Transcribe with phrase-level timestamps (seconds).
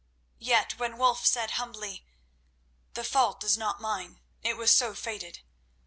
[0.39, 2.03] Yet when Wulf said humbly:
[2.95, 5.41] "The fault is not mine; it was so fated.